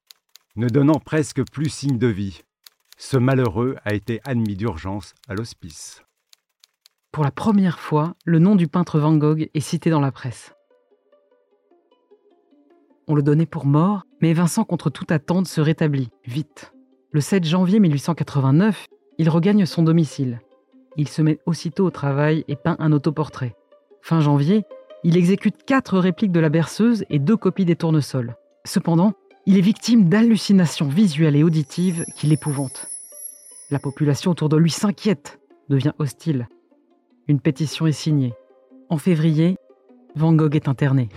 ne 0.56 0.68
donnant 0.68 1.00
presque 1.00 1.42
plus 1.50 1.68
signe 1.68 1.98
de 1.98 2.06
vie. 2.06 2.42
Ce 2.96 3.16
malheureux 3.16 3.76
a 3.84 3.94
été 3.94 4.20
admis 4.24 4.56
d'urgence 4.56 5.14
à 5.28 5.34
l'hospice. 5.34 6.02
Pour 7.12 7.24
la 7.24 7.30
première 7.30 7.80
fois, 7.80 8.14
le 8.24 8.38
nom 8.38 8.56
du 8.56 8.68
peintre 8.68 8.98
Van 8.98 9.16
Gogh 9.16 9.48
est 9.52 9.60
cité 9.60 9.90
dans 9.90 10.00
la 10.00 10.12
presse. 10.12 10.54
On 13.06 13.14
le 13.14 13.22
donnait 13.22 13.46
pour 13.46 13.66
mort, 13.66 14.04
mais 14.20 14.32
Vincent, 14.32 14.64
contre 14.64 14.90
toute 14.90 15.12
attente, 15.12 15.46
se 15.46 15.60
rétablit, 15.60 16.10
vite. 16.26 16.73
Le 17.14 17.20
7 17.20 17.44
janvier 17.44 17.78
1889, 17.78 18.88
il 19.18 19.30
regagne 19.30 19.66
son 19.66 19.84
domicile. 19.84 20.40
Il 20.96 21.06
se 21.06 21.22
met 21.22 21.38
aussitôt 21.46 21.86
au 21.86 21.90
travail 21.92 22.44
et 22.48 22.56
peint 22.56 22.74
un 22.80 22.90
autoportrait. 22.90 23.54
Fin 24.02 24.18
janvier, 24.18 24.64
il 25.04 25.16
exécute 25.16 25.62
quatre 25.64 25.96
répliques 25.96 26.32
de 26.32 26.40
la 26.40 26.48
berceuse 26.48 27.04
et 27.10 27.20
deux 27.20 27.36
copies 27.36 27.64
des 27.64 27.76
tournesols. 27.76 28.34
Cependant, 28.64 29.12
il 29.46 29.56
est 29.56 29.60
victime 29.60 30.08
d'hallucinations 30.08 30.88
visuelles 30.88 31.36
et 31.36 31.44
auditives 31.44 32.04
qui 32.16 32.26
l'épouvantent. 32.26 32.88
La 33.70 33.78
population 33.78 34.32
autour 34.32 34.48
de 34.48 34.56
lui 34.56 34.72
s'inquiète, 34.72 35.38
devient 35.68 35.92
hostile. 36.00 36.48
Une 37.28 37.38
pétition 37.38 37.86
est 37.86 37.92
signée. 37.92 38.34
En 38.88 38.98
février, 38.98 39.54
Van 40.16 40.32
Gogh 40.32 40.56
est 40.56 40.66
interné. 40.66 41.10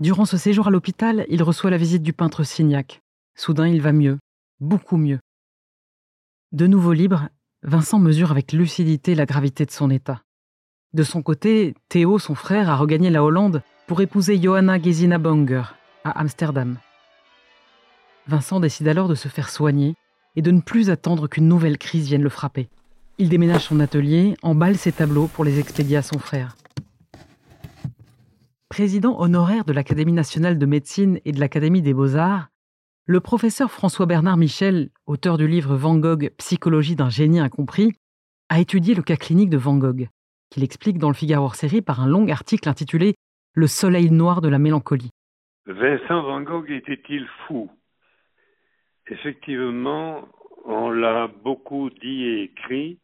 Durant 0.00 0.24
ce 0.24 0.38
séjour 0.38 0.66
à 0.66 0.70
l'hôpital, 0.72 1.24
il 1.28 1.44
reçoit 1.44 1.70
la 1.70 1.76
visite 1.76 2.02
du 2.02 2.12
peintre 2.12 2.42
Signac. 2.42 3.00
Soudain, 3.38 3.68
il 3.68 3.82
va 3.82 3.92
mieux, 3.92 4.18
beaucoup 4.60 4.96
mieux. 4.96 5.20
De 6.52 6.66
nouveau 6.66 6.94
libre, 6.94 7.28
Vincent 7.62 7.98
mesure 7.98 8.30
avec 8.30 8.52
lucidité 8.52 9.14
la 9.14 9.26
gravité 9.26 9.66
de 9.66 9.70
son 9.70 9.90
état. 9.90 10.22
De 10.94 11.02
son 11.02 11.20
côté, 11.22 11.74
Théo, 11.90 12.18
son 12.18 12.34
frère, 12.34 12.70
a 12.70 12.76
regagné 12.76 13.10
la 13.10 13.22
Hollande 13.22 13.62
pour 13.86 14.00
épouser 14.00 14.40
Johanna 14.40 14.80
Gesina 14.80 15.18
Banger 15.18 15.64
à 16.02 16.18
Amsterdam. 16.18 16.78
Vincent 18.26 18.58
décide 18.58 18.88
alors 18.88 19.08
de 19.08 19.14
se 19.14 19.28
faire 19.28 19.50
soigner 19.50 19.96
et 20.34 20.40
de 20.40 20.50
ne 20.50 20.62
plus 20.62 20.88
attendre 20.88 21.28
qu'une 21.28 21.46
nouvelle 21.46 21.76
crise 21.76 22.06
vienne 22.06 22.22
le 22.22 22.30
frapper. 22.30 22.70
Il 23.18 23.28
déménage 23.28 23.64
son 23.64 23.80
atelier, 23.80 24.34
emballe 24.42 24.78
ses 24.78 24.92
tableaux 24.92 25.26
pour 25.26 25.44
les 25.44 25.58
expédier 25.58 25.98
à 25.98 26.02
son 26.02 26.18
frère. 26.18 26.56
Président 28.70 29.20
honoraire 29.20 29.66
de 29.66 29.74
l'Académie 29.74 30.12
nationale 30.12 30.58
de 30.58 30.66
médecine 30.66 31.20
et 31.26 31.32
de 31.32 31.40
l'Académie 31.40 31.82
des 31.82 31.94
beaux-arts, 31.94 32.48
le 33.08 33.20
professeur 33.20 33.70
François-Bernard 33.70 34.36
Michel, 34.36 34.88
auteur 35.06 35.38
du 35.38 35.46
livre 35.46 35.76
Van 35.76 35.96
Gogh, 35.96 36.30
Psychologie 36.38 36.96
d'un 36.96 37.08
génie 37.08 37.38
incompris, 37.38 37.92
a 38.48 38.58
étudié 38.58 38.96
le 38.96 39.02
cas 39.02 39.14
clinique 39.14 39.48
de 39.48 39.56
Van 39.56 39.76
Gogh, 39.76 40.08
qu'il 40.50 40.64
explique 40.64 40.98
dans 40.98 41.06
le 41.08 41.14
Figaro 41.14 41.48
série 41.50 41.82
par 41.82 42.00
un 42.00 42.08
long 42.08 42.26
article 42.28 42.68
intitulé 42.68 43.14
Le 43.54 43.68
soleil 43.68 44.10
noir 44.10 44.40
de 44.40 44.48
la 44.48 44.58
mélancolie. 44.58 45.10
Vincent 45.66 46.20
Van 46.22 46.40
Gogh 46.40 46.68
était-il 46.68 47.28
fou? 47.46 47.70
Effectivement, 49.06 50.28
on 50.64 50.90
l'a 50.90 51.28
beaucoup 51.28 51.90
dit 51.90 52.24
et 52.24 52.42
écrit. 52.42 52.98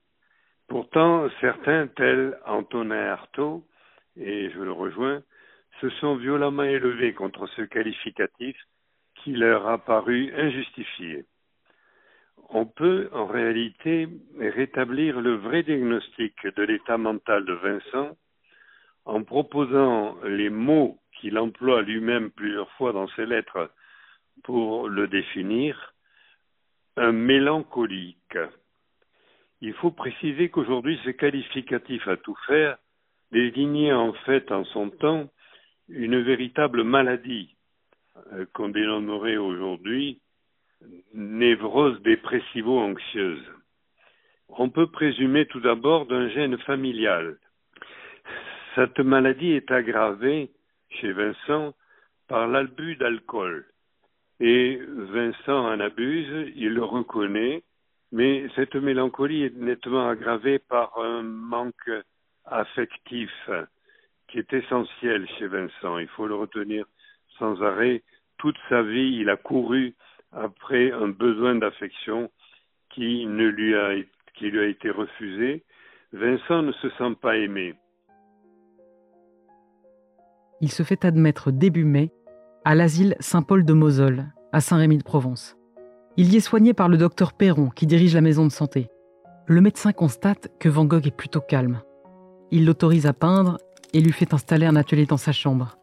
Pourtant, 0.67 1.29
certains, 1.41 1.87
tels 1.87 2.37
Antonin 2.45 3.07
Artaud, 3.07 3.65
et 4.17 4.51
je 4.51 4.59
le 4.59 4.73
rejoins, 4.73 5.23
se 5.81 5.89
sont 6.01 6.17
violemment 6.17 6.65
élevés 6.65 7.15
contre 7.15 7.47
ce 7.55 7.63
qualificatif 7.63 8.57
qui 9.23 9.33
leur 9.33 9.69
a 9.69 9.79
paru 9.79 10.33
injustifié. 10.37 11.25
On 12.51 12.67
peut 12.67 13.09
en 13.13 13.27
réalité 13.27 14.09
rétablir 14.39 15.21
le 15.21 15.35
vrai 15.37 15.63
diagnostic 15.63 16.35
de 16.47 16.63
l'état 16.63 16.99
mental 16.99 17.45
de 17.45 17.55
Vincent 17.55 18.17
en 19.05 19.23
proposant 19.23 20.17
les 20.25 20.51
mots 20.51 20.99
qu'il 21.19 21.39
emploie 21.39 21.83
lui-même 21.83 22.31
plusieurs 22.31 22.71
fois 22.73 22.93
dans 22.93 23.09
ses 23.09 23.27
lettres 23.27 23.71
pour 24.45 24.89
le 24.89 25.09
définir, 25.09 25.95
un 26.97 27.13
mélancolique. 27.13 28.39
Il 29.61 29.73
faut 29.75 29.93
préciser 29.93 30.51
qu'aujourd'hui 30.51 31.01
ce 31.05 31.11
qualificatif 31.11 32.07
à 32.09 32.17
tout 32.17 32.37
faire 32.47 32.77
désignait 33.31 33.93
en 33.93 34.13
fait 34.25 34.51
en 34.53 34.65
son 34.65 34.91
temps 34.91 35.31
une 35.89 36.21
véritable 36.21 36.85
maladie 36.85 37.55
euh, 38.33 38.47
qu'on 38.53 38.69
dénommerait 38.69 39.37
aujourd'hui 39.37 40.21
névrose 41.15 42.01
dépressivo-anxieuse. 42.03 43.45
On 44.49 44.69
peut 44.69 44.89
présumer 44.89 45.47
tout 45.47 45.61
d'abord 45.61 46.07
d'un 46.07 46.29
gène 46.29 46.59
familial. 46.59 47.39
Cette 48.75 48.99
maladie 49.01 49.53
est 49.53 49.71
aggravée 49.71 50.51
chez 50.91 51.13
Vincent 51.13 51.75
par 52.29 52.49
l'abus 52.49 52.97
d'alcool. 52.97 53.67
Et 54.41 54.81
Vincent 54.87 55.67
en 55.67 55.81
abuse, 55.81 56.53
il 56.57 56.75
le 56.75 56.85
reconnaît, 56.85 57.63
mais 58.11 58.47
cette 58.57 58.75
mélancolie 58.75 59.45
est 59.45 59.57
nettement 59.57 60.09
aggravée 60.09 60.59
par 60.59 60.99
un 60.99 61.23
manque 61.23 61.91
affectif 62.45 63.31
qui 64.29 64.39
est 64.39 64.53
essentiel 64.53 65.29
chez 65.39 65.47
Vincent. 65.47 65.99
Il 65.99 66.09
faut 66.09 66.27
le 66.27 66.35
retenir 66.35 66.87
sans 67.39 67.63
arrêt. 67.63 68.03
Toute 68.43 68.59
sa 68.69 68.83
vie, 68.83 69.19
il 69.21 69.31
a 69.31 69.37
couru 69.37 69.95
après 70.33 70.91
un 70.91 71.07
besoin 71.07 71.55
d'affection 71.55 72.29
qui, 72.91 73.25
lui 73.25 73.73
a, 73.77 73.95
lui 74.41 74.59
a 74.59 74.67
été 74.67 74.91
refusé. 74.91 75.63
Vincent 76.13 76.63
ne 76.63 76.73
se 76.73 76.91
sent 76.99 77.15
pas 77.21 77.37
aimé. 77.37 77.75
Il 80.61 80.73
se 80.73 80.83
fait 80.83 81.05
admettre 81.05 81.53
début 81.53 81.85
mai 81.85 82.11
à 82.65 82.75
l'asile 82.75 83.15
Saint-Paul 83.21 83.65
de 83.65 83.75
Mosole, 83.75 84.25
à 84.51 84.61
Saint-Rémy-de-Provence. 84.61 85.57
Il 86.17 86.35
y 86.35 86.37
est 86.37 86.41
soigné 86.41 86.75
par 86.75 86.89
le 86.89 86.99
docteur 86.99 87.35
Perron, 87.35 87.69
qui 87.69 87.87
dirige 87.87 88.17
la 88.17 88.23
maison 88.23 88.45
de 88.45 88.51
santé. 88.51 88.89
Le 89.47 89.61
médecin 89.61 89.93
constate 89.93 90.49
que 90.59 90.69
Van 90.69 90.85
Gogh 90.85 91.07
est 91.07 91.17
plutôt 91.17 91.41
calme. 91.41 91.81
Il 92.51 92.67
l'autorise 92.67 93.07
à 93.07 93.13
peindre 93.13 93.59
et 93.95 94.01
lui 94.01 94.13
fait 94.13 94.35
installer 94.35 94.67
un 94.67 94.75
atelier 94.75 95.07
dans 95.07 95.17
sa 95.17 95.31
chambre 95.31 95.77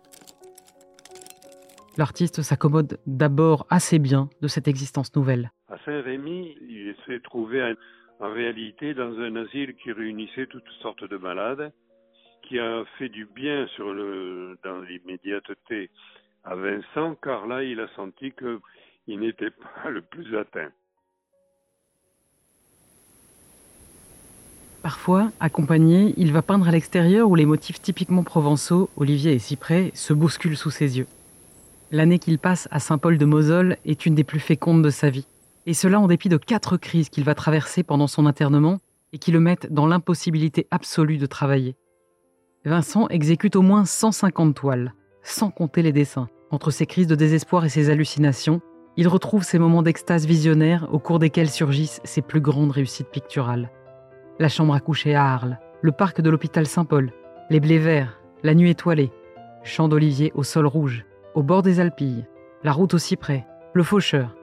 l'artiste 1.99 2.41
s'accommode 2.41 2.97
d'abord 3.05 3.67
assez 3.69 3.99
bien 3.99 4.29
de 4.41 4.47
cette 4.47 4.67
existence 4.67 5.13
nouvelle. 5.15 5.51
À 5.67 5.77
Saint-Rémy, 5.85 6.55
il 6.61 6.95
s'est 7.05 7.19
trouvé 7.19 7.75
en 8.19 8.31
réalité 8.31 8.93
dans 8.93 9.19
un 9.19 9.35
asile 9.35 9.75
qui 9.75 9.91
réunissait 9.91 10.47
toutes 10.47 10.71
sortes 10.81 11.03
de 11.03 11.17
malades, 11.17 11.71
qui 12.47 12.57
a 12.57 12.83
fait 12.97 13.09
du 13.09 13.25
bien 13.25 13.67
sur 13.75 13.93
le, 13.93 14.57
dans 14.63 14.79
l'immédiateté 14.79 15.91
à 16.45 16.55
Vincent, 16.55 17.15
car 17.21 17.45
là, 17.47 17.63
il 17.63 17.79
a 17.81 17.87
senti 17.97 18.31
qu'il 18.31 19.19
n'était 19.19 19.51
pas 19.51 19.89
le 19.89 20.01
plus 20.01 20.37
atteint. 20.37 20.71
Parfois, 24.81 25.31
accompagné, 25.41 26.13
il 26.15 26.31
va 26.31 26.41
peindre 26.41 26.69
à 26.69 26.71
l'extérieur 26.71 27.29
où 27.29 27.35
les 27.35 27.45
motifs 27.45 27.81
typiquement 27.81 28.23
provençaux, 28.23 28.89
olivier 28.95 29.33
et 29.33 29.39
cyprès, 29.39 29.91
se 29.93 30.13
bousculent 30.13 30.55
sous 30.55 30.71
ses 30.71 30.97
yeux. 30.97 31.07
L'année 31.91 32.19
qu'il 32.19 32.37
passe 32.37 32.67
à 32.69 32.79
Saint-Paul 32.79 33.17
de 33.17 33.25
Mosole 33.25 33.77
est 33.83 34.05
une 34.05 34.13
des 34.13 34.23
plus 34.23 34.39
fécondes 34.39 34.83
de 34.83 34.91
sa 34.91 35.09
vie. 35.09 35.25
Et 35.65 35.73
cela 35.73 35.99
en 35.99 36.07
dépit 36.07 36.29
de 36.29 36.37
quatre 36.37 36.77
crises 36.77 37.09
qu'il 37.09 37.23
va 37.23 37.33
traverser 37.33 37.81
pendant 37.81 38.05
son 38.05 38.27
internement 38.27 38.77
et 39.11 39.17
qui 39.17 39.31
le 39.31 39.39
mettent 39.39 39.73
dans 39.73 39.87
l'impossibilité 39.87 40.67
absolue 40.69 41.17
de 41.17 41.25
travailler. 41.25 41.75
Vincent 42.63 43.07
exécute 43.07 43.55
au 43.55 43.63
moins 43.63 43.85
150 43.85 44.53
toiles, 44.53 44.93
sans 45.23 45.49
compter 45.49 45.81
les 45.81 45.91
dessins. 45.91 46.29
Entre 46.51 46.69
ses 46.69 46.85
crises 46.85 47.07
de 47.07 47.15
désespoir 47.15 47.65
et 47.65 47.69
ses 47.69 47.89
hallucinations, 47.89 48.61
il 48.95 49.07
retrouve 49.07 49.43
ces 49.43 49.57
moments 49.57 49.81
d'extase 49.81 50.27
visionnaire 50.27 50.87
au 50.91 50.99
cours 50.99 51.17
desquels 51.17 51.49
surgissent 51.49 52.01
ses 52.03 52.21
plus 52.21 52.41
grandes 52.41 52.71
réussites 52.71 53.09
picturales. 53.09 53.71
La 54.37 54.49
chambre 54.49 54.75
à 54.75 54.79
coucher 54.79 55.15
à 55.15 55.25
Arles, 55.25 55.57
le 55.81 55.91
parc 55.91 56.21
de 56.21 56.29
l'hôpital 56.29 56.67
Saint-Paul, 56.67 57.11
les 57.49 57.59
blés 57.59 57.79
verts, 57.79 58.19
la 58.43 58.53
nuit 58.53 58.69
étoilée, 58.69 59.11
champ 59.63 59.87
d'olivier 59.87 60.31
au 60.35 60.43
sol 60.43 60.67
rouge, 60.67 61.05
au 61.39 61.43
bord 61.43 61.61
des 61.61 61.79
Alpilles, 61.79 62.27
la 62.65 62.73
route 62.73 62.93
au 62.93 62.97
cyprès, 62.97 63.47
le 63.73 63.81
faucheur. 63.81 64.35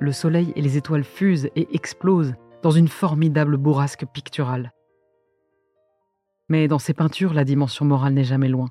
Le 0.00 0.12
soleil 0.12 0.52
et 0.54 0.60
les 0.60 0.76
étoiles 0.76 1.02
fusent 1.02 1.48
et 1.56 1.74
explosent 1.74 2.34
dans 2.62 2.72
une 2.72 2.88
formidable 2.88 3.56
bourrasque 3.56 4.04
picturale. 4.12 4.74
Mais 6.50 6.68
dans 6.68 6.78
ses 6.78 6.92
peintures, 6.92 7.32
la 7.32 7.44
dimension 7.44 7.86
morale 7.86 8.12
n'est 8.12 8.22
jamais 8.22 8.50
loin. 8.50 8.68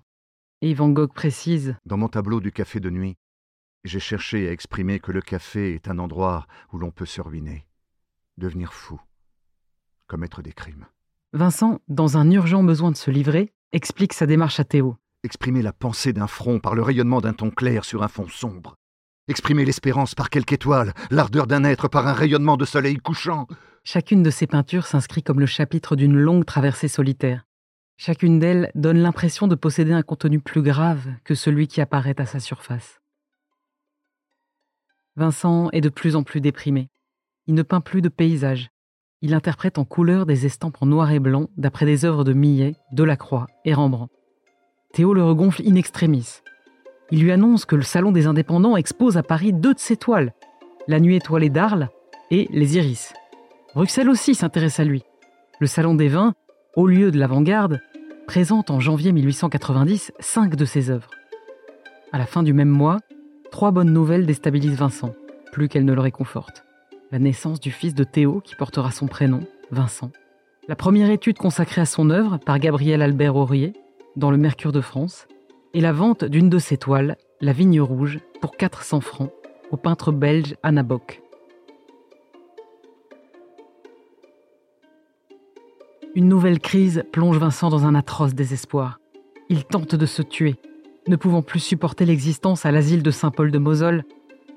Et 0.61 0.75
Van 0.75 0.89
Gogh 0.89 1.11
précise 1.11 1.75
Dans 1.87 1.97
mon 1.97 2.07
tableau 2.07 2.39
du 2.39 2.51
café 2.51 2.79
de 2.79 2.91
nuit, 2.91 3.17
j'ai 3.83 3.99
cherché 3.99 4.47
à 4.47 4.51
exprimer 4.51 4.99
que 4.99 5.11
le 5.11 5.21
café 5.21 5.73
est 5.73 5.87
un 5.87 5.97
endroit 5.97 6.45
où 6.71 6.77
l'on 6.77 6.91
peut 6.91 7.07
se 7.07 7.19
ruiner, 7.19 7.65
devenir 8.37 8.73
fou, 8.73 9.01
commettre 10.05 10.43
des 10.43 10.53
crimes. 10.53 10.85
Vincent, 11.31 11.79
dans 11.87 12.15
un 12.15 12.29
urgent 12.29 12.63
besoin 12.63 12.91
de 12.91 12.95
se 12.95 13.09
livrer, 13.09 13.53
explique 13.71 14.13
sa 14.13 14.27
démarche 14.27 14.59
à 14.59 14.65
Théo. 14.65 14.97
Exprimer 15.25 15.61
la 15.61 15.71
pensée 15.71 16.11
d'un 16.11 16.27
front 16.27 16.59
par 16.59 16.75
le 16.75 16.81
rayonnement 16.81 17.21
d'un 17.21 17.31
ton 17.31 17.49
clair 17.49 17.85
sur 17.85 18.03
un 18.03 18.09
fond 18.09 18.27
sombre. 18.27 18.75
Exprimer 19.29 19.63
l'espérance 19.63 20.15
par 20.15 20.29
quelque 20.29 20.51
étoile, 20.51 20.93
l'ardeur 21.11 21.47
d'un 21.47 21.63
être 21.63 21.87
par 21.87 22.07
un 22.07 22.13
rayonnement 22.13 22.57
de 22.57 22.65
soleil 22.65 22.97
couchant. 22.97 23.47
Chacune 23.85 24.21
de 24.21 24.29
ces 24.29 24.47
peintures 24.47 24.85
s'inscrit 24.85 25.23
comme 25.23 25.39
le 25.39 25.45
chapitre 25.45 25.95
d'une 25.95 26.17
longue 26.17 26.43
traversée 26.43 26.89
solitaire. 26.89 27.45
Chacune 27.95 28.37
d'elles 28.37 28.69
donne 28.75 28.97
l'impression 28.97 29.47
de 29.47 29.55
posséder 29.55 29.93
un 29.93 30.01
contenu 30.01 30.41
plus 30.41 30.61
grave 30.61 31.07
que 31.23 31.35
celui 31.35 31.67
qui 31.67 31.79
apparaît 31.79 32.19
à 32.19 32.25
sa 32.25 32.41
surface. 32.41 32.99
Vincent 35.15 35.69
est 35.71 35.79
de 35.79 35.87
plus 35.87 36.17
en 36.17 36.23
plus 36.23 36.41
déprimé. 36.41 36.89
Il 37.47 37.53
ne 37.53 37.63
peint 37.63 37.81
plus 37.81 38.01
de 38.01 38.09
paysages. 38.09 38.71
Il 39.21 39.33
interprète 39.33 39.77
en 39.77 39.85
couleur 39.85 40.25
des 40.25 40.45
estampes 40.45 40.81
en 40.81 40.85
noir 40.85 41.11
et 41.11 41.19
blanc 41.19 41.47
d'après 41.55 41.85
des 41.85 42.03
œuvres 42.03 42.25
de 42.25 42.33
Millet, 42.33 42.75
Delacroix 42.91 43.47
et 43.63 43.73
Rembrandt. 43.73 44.11
Théo 44.93 45.15
le 45.15 45.23
regonfle 45.23 45.63
in 45.67 45.73
extremis. 45.73 46.43
Il 47.09 47.23
lui 47.23 47.31
annonce 47.31 47.65
que 47.65 47.75
le 47.75 47.81
Salon 47.81 48.11
des 48.11 48.27
Indépendants 48.27 48.77
expose 48.77 49.17
à 49.17 49.23
Paris 49.23 49.51
deux 49.51 49.73
de 49.73 49.79
ses 49.79 49.97
toiles, 49.97 50.33
La 50.87 50.99
Nuit 50.99 51.15
étoilée 51.15 51.49
d'Arles 51.49 51.89
et 52.29 52.47
Les 52.51 52.77
Iris. 52.77 53.11
Bruxelles 53.73 54.07
aussi 54.07 54.35
s'intéresse 54.35 54.79
à 54.79 54.83
lui. 54.83 55.01
Le 55.59 55.65
Salon 55.65 55.95
des 55.95 56.09
Vins, 56.09 56.35
au 56.75 56.85
lieu 56.85 57.09
de 57.09 57.17
l'avant-garde, 57.17 57.81
présente 58.27 58.69
en 58.69 58.79
janvier 58.79 59.13
1890 59.13 60.11
cinq 60.19 60.55
de 60.55 60.63
ses 60.63 60.91
œuvres. 60.91 61.09
À 62.11 62.19
la 62.19 62.27
fin 62.27 62.43
du 62.43 62.53
même 62.53 62.69
mois, 62.69 62.99
trois 63.49 63.71
bonnes 63.71 63.93
nouvelles 63.93 64.27
déstabilisent 64.27 64.77
Vincent, 64.77 65.15
plus 65.51 65.69
qu'elles 65.69 65.85
ne 65.85 65.93
le 65.93 66.01
réconfortent. 66.01 66.65
La 67.11 67.17
naissance 67.17 67.59
du 67.59 67.71
fils 67.71 67.95
de 67.95 68.03
Théo, 68.03 68.41
qui 68.41 68.55
portera 68.55 68.91
son 68.91 69.07
prénom, 69.07 69.39
Vincent. 69.71 70.11
La 70.67 70.75
première 70.75 71.09
étude 71.09 71.39
consacrée 71.39 71.81
à 71.81 71.87
son 71.87 72.11
œuvre 72.11 72.37
par 72.37 72.59
Gabriel 72.59 73.01
Albert 73.01 73.35
Aurier, 73.35 73.73
dans 74.15 74.31
le 74.31 74.37
Mercure 74.37 74.71
de 74.71 74.81
France, 74.81 75.27
et 75.73 75.81
la 75.81 75.91
vente 75.91 76.23
d'une 76.23 76.49
de 76.49 76.59
ses 76.59 76.77
toiles, 76.77 77.17
La 77.41 77.53
Vigne 77.53 77.81
Rouge, 77.81 78.19
pour 78.41 78.55
400 78.57 79.01
francs, 79.01 79.31
au 79.71 79.77
peintre 79.77 80.11
belge 80.11 80.55
Anna 80.61 80.83
Bock. 80.83 81.21
Une 86.15 86.27
nouvelle 86.27 86.59
crise 86.59 87.03
plonge 87.11 87.37
Vincent 87.37 87.69
dans 87.69 87.85
un 87.85 87.95
atroce 87.95 88.35
désespoir. 88.35 88.99
Il 89.49 89.65
tente 89.65 89.95
de 89.95 90.05
se 90.05 90.21
tuer. 90.21 90.57
Ne 91.07 91.15
pouvant 91.15 91.41
plus 91.41 91.59
supporter 91.59 92.05
l'existence 92.05 92.67
à 92.67 92.71
l'asile 92.71 93.01
de 93.01 93.11
Saint-Paul 93.11 93.51
de 93.51 93.57
Mosole, 93.57 94.03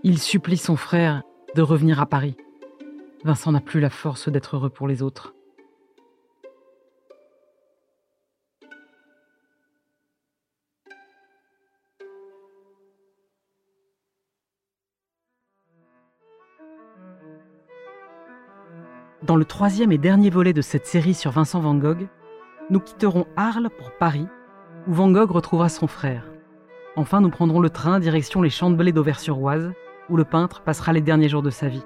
il 0.02 0.18
supplie 0.18 0.58
son 0.58 0.76
frère 0.76 1.22
de 1.54 1.62
revenir 1.62 2.00
à 2.00 2.06
Paris. 2.06 2.36
Vincent 3.24 3.52
n'a 3.52 3.60
plus 3.60 3.80
la 3.80 3.90
force 3.90 4.28
d'être 4.28 4.56
heureux 4.56 4.70
pour 4.70 4.86
les 4.86 5.02
autres. 5.02 5.35
Dans 19.26 19.34
le 19.34 19.44
troisième 19.44 19.90
et 19.90 19.98
dernier 19.98 20.30
volet 20.30 20.52
de 20.52 20.62
cette 20.62 20.86
série 20.86 21.12
sur 21.12 21.32
Vincent 21.32 21.58
Van 21.58 21.74
Gogh, 21.74 22.06
nous 22.70 22.78
quitterons 22.78 23.26
Arles 23.34 23.70
pour 23.76 23.90
Paris, 23.90 24.28
où 24.86 24.92
Van 24.92 25.10
Gogh 25.10 25.32
retrouvera 25.32 25.68
son 25.68 25.88
frère. 25.88 26.30
Enfin, 26.94 27.20
nous 27.20 27.28
prendrons 27.28 27.58
le 27.58 27.70
train 27.70 27.98
direction 27.98 28.40
les 28.40 28.50
champs 28.50 28.70
de 28.70 28.76
blé 28.76 28.92
d'Auvers-sur-Oise, 28.92 29.72
où 30.08 30.16
le 30.16 30.22
peintre 30.22 30.60
passera 30.60 30.92
les 30.92 31.00
derniers 31.00 31.28
jours 31.28 31.42
de 31.42 31.50
sa 31.50 31.66
vie. 31.66 31.82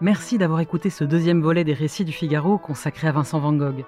Merci 0.00 0.38
d'avoir 0.38 0.60
écouté 0.60 0.88
ce 0.88 1.04
deuxième 1.04 1.42
volet 1.42 1.64
des 1.64 1.74
récits 1.74 2.06
du 2.06 2.12
Figaro 2.12 2.56
consacré 2.56 3.06
à 3.06 3.12
Vincent 3.12 3.38
Van 3.38 3.52
Gogh. 3.52 3.84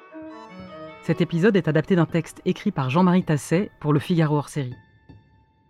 Cet 1.01 1.23
épisode 1.23 1.57
est 1.57 1.69
adapté 1.69 1.97
d'un 1.97 2.05
texte 2.05 2.43
écrit 2.45 2.73
par 2.73 2.91
Jean-Marie 2.91 3.25
Tasset 3.25 3.71
pour 3.81 3.95
le 3.95 4.01
Figaro 4.01 4.37
hors 4.37 4.51
série. 4.51 4.77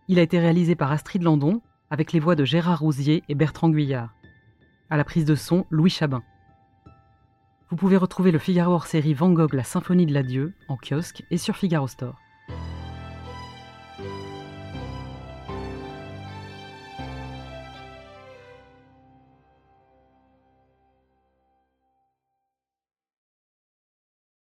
Il 0.09 0.19
a 0.19 0.23
été 0.23 0.41
réalisé 0.41 0.75
par 0.75 0.91
Astrid 0.91 1.23
Landon 1.23 1.61
avec 1.89 2.13
les 2.13 2.19
voix 2.19 2.35
de 2.35 2.45
Gérard 2.45 2.81
Rousier 2.81 3.23
et 3.29 3.37
Bertrand 3.37 3.69
Guyard. 3.69 4.11
À 4.93 4.97
la 4.97 5.05
prise 5.05 5.25
de 5.25 5.37
son, 5.37 5.67
Louis 5.71 5.89
Chabin. 5.89 6.25
Vous 7.69 7.77
pouvez 7.77 7.97
retrouver 7.97 8.33
le 8.33 8.41
Figaro 8.41 8.73
hors 8.75 8.87
série 8.87 9.15
Van 9.15 9.31
Gogh 9.31 9.55
La 9.55 9.63
Symphonie 9.63 10.05
de 10.05 10.13
l'Adieu 10.13 10.53
en 10.67 10.77
kiosque 10.77 11.23
et 11.31 11.39
sur 11.39 11.57
Figaro 11.57 11.87
Store. 11.87 12.19